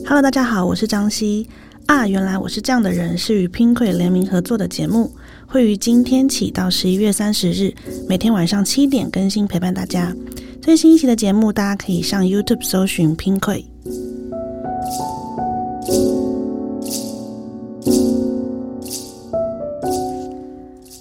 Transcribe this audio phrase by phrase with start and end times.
[0.00, 1.46] Hello，大家好，我是张希
[1.86, 2.08] 啊。
[2.08, 5.12] 原来我是这样的人，是与 Pinkoi 联名合作的节目，
[5.46, 7.72] 会于今天起到十一月三十日，
[8.08, 10.14] 每天晚上七点更新，陪伴大家。
[10.62, 13.64] 最新一期的节目，大家可以上 YouTube 搜寻 Pinkoi。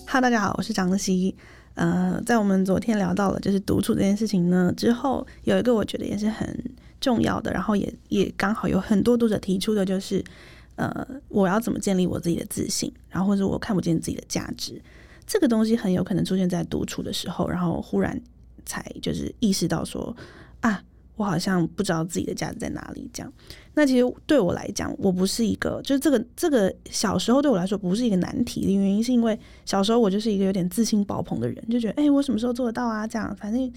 [0.06, 1.34] Hello，大家好，我是张希。
[1.76, 6.48] 呃，在我们昨天聊到了就是独处这件事情呢之后，有一个我觉得也是很。
[7.02, 10.24] 重要的，然后也也刚好有很多读者提出的，就是
[10.76, 14.82] 呃，我要怎么建立我自己的自信，然后或者我看不见自己的价值，
[15.28, 18.18] 这个东西很有可能出现在独处的时候，然后忽然
[18.66, 20.16] 才就是意识到说
[20.62, 20.82] 啊，
[21.16, 23.10] 我好像不知道自己的价值在哪里。
[23.12, 23.34] 这样，
[23.74, 33.08] 那其实对我来讲，我不是一个，就是这个这个小时候对我来说不是一个难题的原因，是因为小时候我就是一个有点自信爆棚的人，就觉得哎，我什么时候做得到啊？
[33.08, 33.74] 这样，反正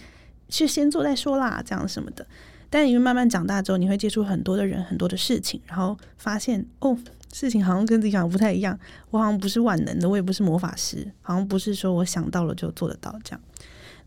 [0.49, 2.27] 是先做再说啦，这样什么的。
[2.75, 6.99] 但因为慢慢长大之后，你会接触很多的人、很多的事情，然后发现哦，
[7.33, 8.77] 事情好像跟自己想的不太一样。
[9.11, 13.41] 我好像不是万能的，我也不是魔法师，好像不是说我想到了就做得到这样。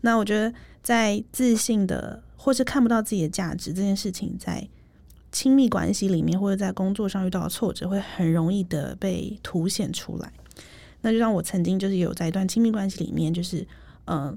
[0.02, 4.68] 那我觉得，在自信的或是看不到自己的价值这件事情，在
[5.32, 10.30] 亲密关系里面或者在工作上遇到的挫折，会很容易的被凸显出来。
[11.00, 13.66] 那就像我曾经就是有在一段亲密关系里面，就是
[14.04, 14.36] 嗯。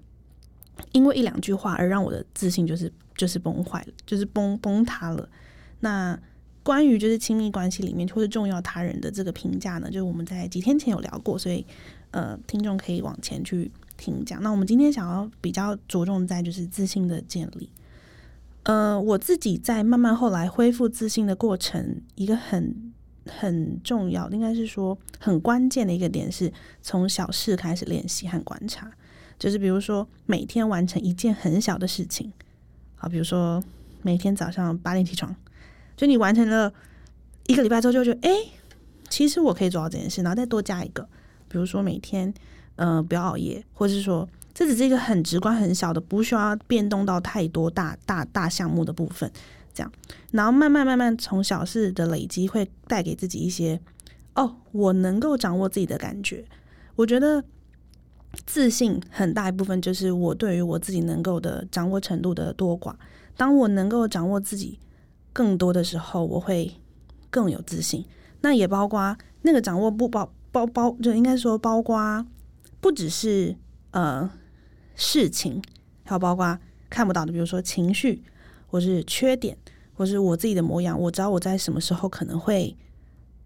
[0.94, 2.92] 因为一两句话而让我的自信就是
[3.22, 5.30] 就是崩坏了，就是崩崩塌了。
[5.82, 6.20] 那
[6.64, 11.64] 关于就是亲密关系里面或者重要他人的这个评价呢，就是我们在几天前有聊过，所以
[12.10, 14.42] 呃，听众可以往前去听讲。
[14.42, 17.70] 那我们今天想要比较着重在就是自信的建立。
[18.64, 22.92] 呃，我自己在慢慢后来恢复自信的过程，一个很
[23.28, 28.90] 很重要，应该是说很关键的一个点，是从小事开始练习和观察。
[29.40, 32.32] 就是比如说，每天完成一件很小的事情，
[33.02, 33.60] 好，比如说
[34.04, 35.36] 每天早上八点起床，
[35.98, 36.72] 就你完成了
[37.48, 38.32] 一个礼拜之后，就觉得哎，
[39.10, 41.02] 其实我可以做到这件事，然后再多加一个，
[41.48, 42.32] 比如说每天
[42.76, 49.32] 呃不要熬夜，或者是说这只是一个很直观很小的，不需要变动到太多大大大项目的部分，
[49.74, 49.92] 这样，
[50.30, 53.80] 然后慢慢慢慢从小事的累积，会带给自己一些
[54.36, 56.46] 哦，我能够掌握自己的感觉，
[56.98, 57.44] 我觉得。
[58.46, 62.94] 自信很大一部分就是我对于我自己能够的掌握程度的多寡。
[63.36, 64.80] 当我能够掌握自己
[65.34, 66.72] 更多的时候，我会
[67.30, 68.06] 更有自信。
[68.42, 72.26] 那也包括那个掌握不包包包，就应该说包括
[72.80, 73.56] 不只是
[73.92, 74.30] 呃
[74.96, 75.62] 事情，
[76.04, 76.58] 还有包括
[76.90, 78.24] 看不到的，比如说情绪，
[78.68, 79.58] 或是缺点，
[79.94, 81.00] 或是我自己的模样。
[81.00, 82.76] 我知道我在什么时候可能会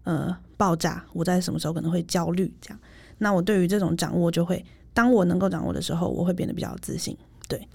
[0.04, 2.78] 呃爆炸，我在什么时候可能会焦虑，这样。
[3.18, 7.16] 那我对于这种掌握，就会当我能够掌握的时候，我会变得比较自信。
[7.48, 7.66] 对，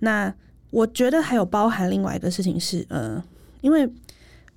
[0.00, 0.32] 那
[0.70, 3.22] 我觉得还有包含另外一个事情是，呃，
[3.60, 3.90] 因为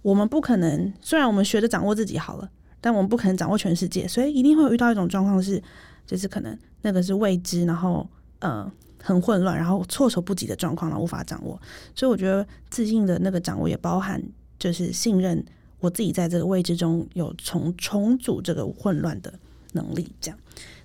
[0.02, 5.62] 我们不可能，虽然我们学着掌握自己好了，但我们不可能掌握全世界，所以一定会遇到一种状况是，
[6.06, 8.09] 就是可能那个是未知，然后
[8.40, 8.69] 呃
[9.03, 11.59] 很混乱，然后措手不及的状况，然后无法掌握。
[11.96, 14.22] 所以我觉得自信的那个掌握也包含，
[14.58, 15.44] 就是信任
[15.79, 19.34] 我自己在这个位置中有重重组这个混乱的。
[19.74, 20.38] 能力这样，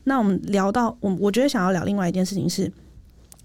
[0.04, 2.70] 那我们聊到我，我觉得想要聊另外一件事情是，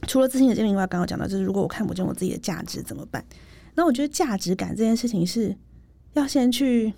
[0.07, 3.25] 除了自信的建立外，刚刚讲到就是如果我看不见我自己的价值怎么办？
[3.75, 5.55] 那我觉得价值感这件事情是
[6.13, 6.93] 要先去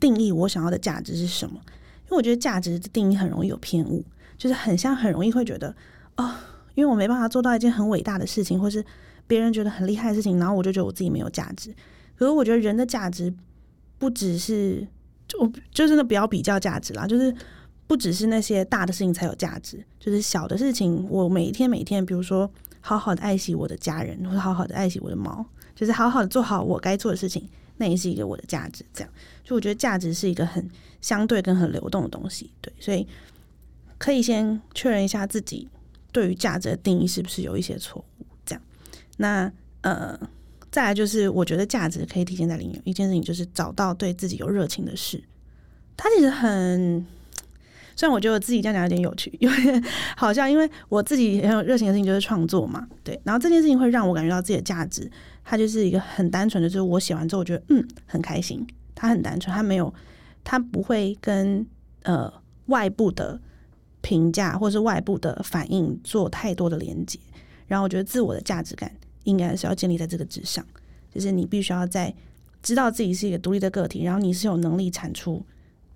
[0.00, 1.60] 定义我想要的价值是什么，
[2.04, 4.04] 因为我觉得价值的定义很容易有偏误，
[4.36, 5.74] 就是很像很容易会觉得
[6.16, 6.34] 哦，
[6.74, 8.84] 因为我没办法做到一件很伟大的事情，或是
[9.26, 11.74] 别人觉得很厉害的事情，然后我就觉得我自己没有价值。
[12.16, 13.32] 可是我觉得人的价值
[13.98, 14.86] 不只是
[15.28, 17.34] 就就真的不要比较价值啦，就是。
[17.86, 28.84] 不只是那些大的事情才有价值，就是小的事情，我每一天每天，比如说好好的爱惜我的家人，或者好好的爱惜我的猫，就是好好的做好我该做的事情，那也是一个我的价值。
[28.92, 29.12] 这样，
[29.44, 30.68] 就我觉得价值是一个很
[31.00, 32.50] 相对跟很流动的东西。
[32.60, 33.06] 对，所以
[33.98, 35.68] 可以先确认一下自己
[36.10, 38.26] 对于价值的定义是不是有一些错误。
[38.44, 38.62] 这样，
[39.18, 39.52] 那
[39.82, 40.18] 呃，
[40.72, 45.22] 再来就是我觉得价值可以体现在另一件事情，就是找到对自己有热情的事。
[45.96, 47.06] 它其实很。
[47.96, 49.82] 虽然我觉得我自己这样讲有点有趣， 有点
[50.16, 53.18] 好像，因为我自己很有热情的事情就是创作嘛，对。
[53.24, 55.10] 然后这件事情会让我感觉到自己的价值，
[55.42, 58.64] 它就是一个很单纯的，就是我写完之后，我觉得嗯很开心。
[58.94, 59.92] 它很单纯，它没有，
[60.44, 61.66] 它不会跟
[62.02, 62.32] 呃
[62.66, 63.40] 外部的
[64.00, 67.18] 评价或是外部的反应做太多的连接。
[67.66, 68.90] 然后我觉得自我的价值感
[69.24, 70.64] 应该是要建立在这个之上，
[71.14, 72.14] 就是你必须要在
[72.62, 75.44] 知道自己是一个独立的个体，然后你是有能力产出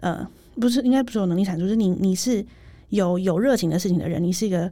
[0.01, 0.29] 呃。
[0.57, 2.45] 不是，应该不是有能力产出，就是你你是
[2.91, 4.71] 有有热情的事情的人，你是一个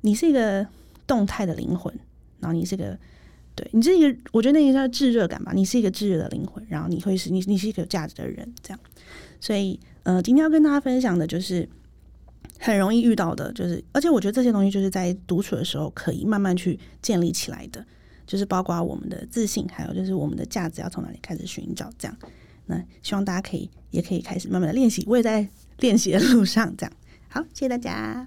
[0.00, 0.66] 你是一个
[1.06, 1.92] 动态的灵魂，
[2.38, 2.96] 然后你是个
[3.54, 5.52] 对你是一个，我觉得那个叫炙热感吧。
[5.54, 8.78] 你是一个炙热的灵魂，然后你会是你，你是一个有价值的人，这样。
[9.38, 11.68] 所以，呃，今天要跟大家分享的就是
[12.58, 17.84] 很容易遇到的，就是而且我觉得这些东西就是在独处的时候可以慢慢去建立起来的，
[18.26, 22.16] 就是包括我们的自信，还有就是我们的价值要从哪里开始寻找，这样。
[22.68, 25.48] 那希望大家可以也可以开始慢慢的练习，我也在
[25.78, 26.92] 练习的路上，这样。
[27.28, 28.26] 好，谢谢大家。